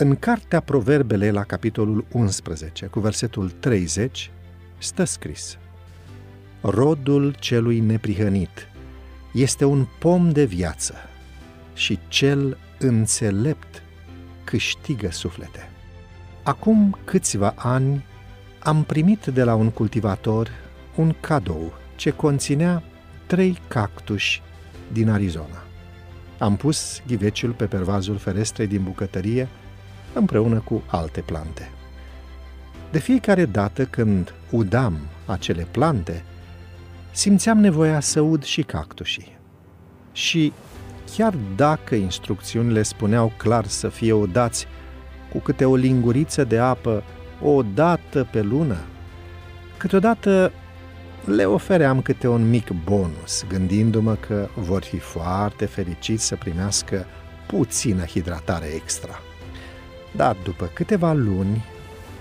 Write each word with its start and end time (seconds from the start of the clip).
În 0.00 0.16
cartea 0.16 0.60
Proverbele, 0.60 1.30
la 1.30 1.42
capitolul 1.42 2.04
11, 2.12 2.86
cu 2.86 3.00
versetul 3.00 3.50
30, 3.50 4.30
stă 4.78 5.04
scris 5.04 5.58
Rodul 6.60 7.34
celui 7.38 7.80
neprihănit 7.80 8.68
este 9.32 9.64
un 9.64 9.86
pom 9.98 10.30
de 10.30 10.44
viață 10.44 10.94
și 11.74 11.98
cel 12.08 12.58
înțelept 12.78 13.82
câștigă 14.44 15.10
suflete. 15.10 15.68
Acum 16.42 16.98
câțiva 17.04 17.54
ani 17.56 18.04
am 18.58 18.84
primit 18.84 19.26
de 19.26 19.42
la 19.42 19.54
un 19.54 19.70
cultivator 19.70 20.50
un 20.96 21.14
cadou 21.20 21.72
ce 21.96 22.10
conținea 22.10 22.82
trei 23.26 23.58
cactuși 23.68 24.42
din 24.92 25.10
Arizona. 25.10 25.62
Am 26.38 26.56
pus 26.56 27.02
ghiveciul 27.06 27.52
pe 27.52 27.64
pervazul 27.64 28.16
ferestrei 28.16 28.66
din 28.66 28.82
bucătărie 28.82 29.48
împreună 30.12 30.60
cu 30.64 30.82
alte 30.86 31.20
plante. 31.20 31.70
De 32.90 32.98
fiecare 32.98 33.44
dată 33.44 33.84
când 33.84 34.34
udam 34.50 34.98
acele 35.26 35.66
plante, 35.70 36.24
simțeam 37.10 37.58
nevoia 37.58 38.00
să 38.00 38.20
ud 38.20 38.42
și 38.42 38.62
cactușii. 38.62 39.38
Și 40.12 40.52
chiar 41.16 41.34
dacă 41.56 41.94
instrucțiunile 41.94 42.82
spuneau 42.82 43.32
clar 43.36 43.66
să 43.66 43.88
fie 43.88 44.12
udați 44.12 44.66
cu 45.32 45.38
câte 45.38 45.64
o 45.64 45.74
linguriță 45.74 46.44
de 46.44 46.58
apă 46.58 47.02
o 47.42 47.62
dată 47.62 48.28
pe 48.30 48.42
lună, 48.42 48.78
câteodată 49.76 50.52
le 51.24 51.44
ofeream 51.44 52.02
câte 52.02 52.28
un 52.28 52.48
mic 52.48 52.70
bonus, 52.84 53.44
gândindu-mă 53.48 54.14
că 54.14 54.48
vor 54.54 54.82
fi 54.82 54.98
foarte 54.98 55.64
fericiți 55.64 56.26
să 56.26 56.36
primească 56.36 57.06
puțină 57.46 58.04
hidratare 58.04 58.66
extra. 58.66 59.18
Dar 60.12 60.36
după 60.42 60.70
câteva 60.72 61.12
luni, 61.12 61.64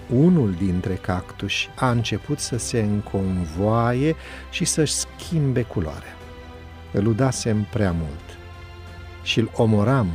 unul 0.10 0.54
dintre 0.54 0.94
cactuși 0.94 1.70
a 1.76 1.90
început 1.90 2.40
să 2.40 2.58
se 2.58 2.80
înconvoaie 2.80 4.16
și 4.52 4.66
să-și 4.66 4.94
schimbe 4.94 5.62
culoarea. 5.62 6.18
Îl 6.92 7.06
udasem 7.06 7.68
prea 7.72 7.92
mult 7.92 8.38
și 9.24 9.40
îl 9.40 9.52
omoram 9.56 10.08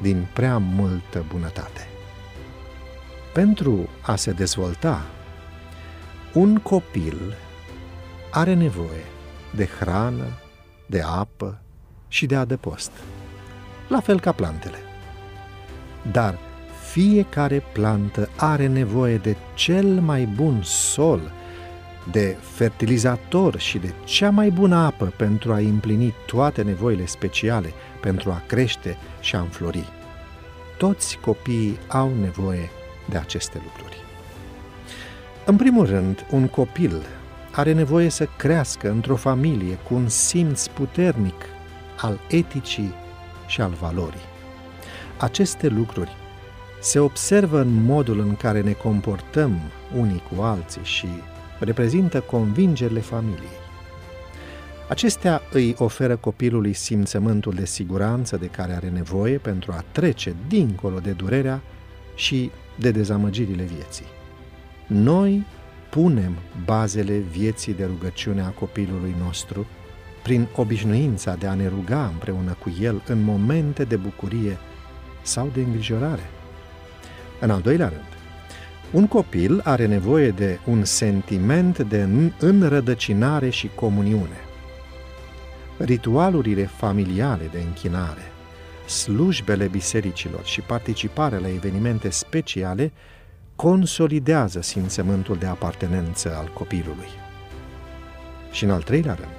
din 0.00 0.26
prea 0.32 0.58
multă 0.58 1.24
bunătate. 1.28 1.88
Pentru 3.32 3.88
a 4.00 4.16
se 4.16 4.30
dezvolta, 4.30 5.06
un 6.32 6.56
copil 6.58 7.34
are 8.30 8.54
nevoie 8.54 9.04
de 9.54 9.66
hrană, 9.66 10.26
de 10.86 11.02
apă 11.06 11.60
și 12.08 12.26
de 12.26 12.36
adăpost, 12.36 12.90
la 13.88 14.00
fel 14.00 14.20
ca 14.20 14.32
plantele. 14.32 14.78
Dar 16.12 16.38
fiecare 16.94 17.62
plantă 17.72 18.28
are 18.36 18.66
nevoie 18.66 19.16
de 19.16 19.36
cel 19.54 19.86
mai 19.86 20.24
bun 20.24 20.60
sol, 20.62 21.32
de 22.10 22.36
fertilizator 22.40 23.58
și 23.58 23.78
de 23.78 23.94
cea 24.04 24.30
mai 24.30 24.50
bună 24.50 24.76
apă 24.76 25.12
pentru 25.16 25.52
a 25.52 25.56
împlini 25.56 26.14
toate 26.26 26.62
nevoile 26.62 27.06
speciale, 27.06 27.72
pentru 28.00 28.30
a 28.30 28.42
crește 28.46 28.96
și 29.20 29.36
a 29.36 29.40
înflori. 29.40 29.84
Toți 30.78 31.18
copiii 31.20 31.78
au 31.88 32.12
nevoie 32.20 32.70
de 33.08 33.16
aceste 33.16 33.60
lucruri. 33.64 33.96
În 35.44 35.56
primul 35.56 35.86
rând, 35.86 36.26
un 36.30 36.48
copil 36.48 37.02
are 37.52 37.72
nevoie 37.72 38.08
să 38.08 38.28
crească 38.36 38.90
într-o 38.90 39.16
familie 39.16 39.74
cu 39.74 39.94
un 39.94 40.08
simț 40.08 40.66
puternic 40.66 41.44
al 41.96 42.20
eticii 42.28 42.94
și 43.46 43.60
al 43.60 43.72
valorii. 43.80 44.28
Aceste 45.18 45.68
lucruri 45.68 46.22
se 46.84 46.98
observă 46.98 47.60
în 47.60 47.82
modul 47.84 48.20
în 48.20 48.36
care 48.36 48.60
ne 48.60 48.72
comportăm 48.72 49.60
unii 49.96 50.22
cu 50.32 50.42
alții 50.42 50.82
și 50.82 51.06
reprezintă 51.58 52.20
convingerile 52.20 53.00
familiei. 53.00 53.62
Acestea 54.88 55.40
îi 55.52 55.74
oferă 55.78 56.16
copilului 56.16 56.72
simțământul 56.72 57.52
de 57.52 57.64
siguranță 57.64 58.36
de 58.36 58.46
care 58.46 58.72
are 58.72 58.88
nevoie 58.88 59.38
pentru 59.38 59.72
a 59.72 59.84
trece 59.92 60.34
dincolo 60.48 60.98
de 60.98 61.10
durerea 61.10 61.62
și 62.14 62.50
de 62.78 62.90
dezamăgirile 62.90 63.62
vieții. 63.62 64.06
Noi 64.86 65.46
punem 65.90 66.36
bazele 66.64 67.18
vieții 67.18 67.74
de 67.74 67.84
rugăciune 67.84 68.42
a 68.42 68.48
copilului 68.48 69.14
nostru 69.18 69.66
prin 70.22 70.46
obișnuința 70.56 71.34
de 71.34 71.46
a 71.46 71.54
ne 71.54 71.68
ruga 71.68 72.06
împreună 72.06 72.56
cu 72.62 72.72
el 72.80 73.02
în 73.06 73.22
momente 73.22 73.84
de 73.84 73.96
bucurie 73.96 74.58
sau 75.22 75.50
de 75.54 75.60
îngrijorare. 75.60 76.30
În 77.44 77.50
al 77.50 77.60
doilea 77.60 77.88
rând, 77.88 78.08
un 78.90 79.06
copil 79.06 79.60
are 79.64 79.86
nevoie 79.86 80.30
de 80.30 80.58
un 80.66 80.84
sentiment 80.84 81.78
de 81.78 82.08
înrădăcinare 82.38 83.50
și 83.50 83.70
comuniune. 83.74 84.36
Ritualurile 85.78 86.64
familiale 86.64 87.48
de 87.52 87.60
închinare, 87.60 88.22
slujbele 88.86 89.66
bisericilor 89.66 90.44
și 90.44 90.60
participarea 90.60 91.38
la 91.38 91.48
evenimente 91.48 92.10
speciale 92.10 92.92
consolidează 93.56 94.62
simțământul 94.62 95.36
de 95.36 95.46
apartenență 95.46 96.36
al 96.36 96.50
copilului. 96.54 97.08
Și 98.50 98.64
în 98.64 98.70
al 98.70 98.82
treilea 98.82 99.14
rând, 99.14 99.36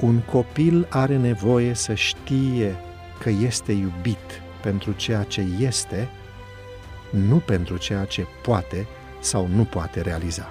un 0.00 0.20
copil 0.20 0.86
are 0.90 1.16
nevoie 1.16 1.74
să 1.74 1.94
știe 1.94 2.76
că 3.20 3.30
este 3.30 3.72
iubit 3.72 4.42
pentru 4.62 4.92
ceea 4.92 5.22
ce 5.22 5.46
este, 5.58 6.08
nu 7.16 7.36
pentru 7.36 7.76
ceea 7.76 8.04
ce 8.04 8.26
poate 8.42 8.86
sau 9.20 9.48
nu 9.54 9.64
poate 9.64 10.00
realiza. 10.00 10.50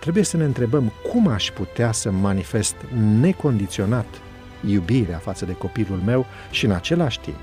Trebuie 0.00 0.24
să 0.24 0.36
ne 0.36 0.44
întrebăm 0.44 0.92
cum 1.12 1.28
aș 1.28 1.50
putea 1.50 1.92
să 1.92 2.10
manifest 2.10 2.74
necondiționat 3.20 4.06
iubirea 4.66 5.18
față 5.18 5.44
de 5.44 5.52
copilul 5.52 5.98
meu 6.04 6.26
și 6.50 6.64
în 6.64 6.70
același 6.70 7.20
timp 7.20 7.38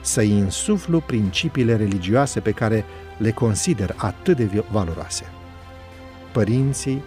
să-i 0.00 0.30
insuflu 0.30 1.00
principiile 1.00 1.76
religioase 1.76 2.40
pe 2.40 2.50
care 2.50 2.84
le 3.16 3.30
consider 3.30 3.94
atât 3.96 4.36
de 4.36 4.64
valoroase. 4.70 5.24
Părinții 6.32 7.02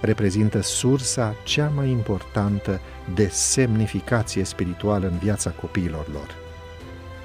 reprezintă 0.00 0.60
sursa 0.62 1.34
cea 1.44 1.72
mai 1.74 1.90
importantă 1.90 2.80
de 3.14 3.28
semnificație 3.28 4.44
spirituală 4.44 5.06
în 5.06 5.18
viața 5.18 5.50
copiilor 5.50 6.06
lor. 6.12 6.34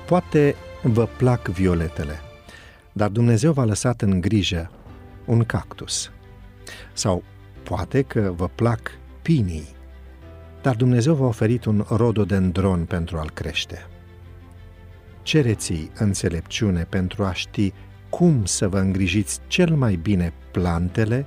Poate 0.05 0.55
vă 0.81 1.07
plac 1.17 1.47
violetele, 1.47 2.21
dar 2.97 3.09
Dumnezeu 3.09 3.51
v-a 3.51 3.65
lăsat 3.65 4.01
în 4.01 4.21
grijă 4.21 4.71
un 5.25 5.43
cactus. 5.43 6.11
Sau 6.93 7.23
poate 7.63 8.01
că 8.01 8.33
vă 8.35 8.47
plac 8.55 8.91
pinii, 9.21 9.67
dar 10.61 10.75
Dumnezeu 10.75 11.13
v-a 11.13 11.25
oferit 11.25 11.65
un 11.65 11.85
rododendron 11.89 12.85
pentru 12.85 13.17
a-l 13.17 13.29
crește. 13.29 13.87
Cereți 15.21 15.91
înțelepciune 15.97 16.83
pentru 16.83 17.23
a 17.23 17.33
ști 17.33 17.73
cum 18.09 18.45
să 18.45 18.67
vă 18.67 18.79
îngrijiți 18.79 19.39
cel 19.47 19.75
mai 19.75 19.95
bine 19.95 20.33
plantele 20.51 21.25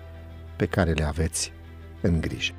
pe 0.57 0.67
care 0.67 0.93
le 0.93 1.05
aveți 1.05 1.53
în 2.01 2.21
grijă. 2.21 2.55